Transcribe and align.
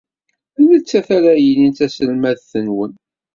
D 0.55 0.57
nettat 0.71 1.07
ara 1.17 1.33
yilin 1.43 1.71
d 1.73 1.75
taselmadt-nwen. 1.77 2.93